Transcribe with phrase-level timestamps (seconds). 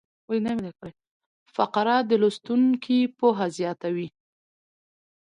[1.55, 4.07] فقره د لوستونکي پوهه زیاتوي.